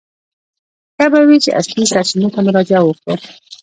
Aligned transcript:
ښه 0.95 1.05
به 1.11 1.19
وي 1.27 1.37
چې 1.43 1.49
اصلي 1.59 1.85
سرچینو 1.91 2.27
ته 2.33 2.39
مراجعه 2.45 2.81
وکړو. 2.85 3.15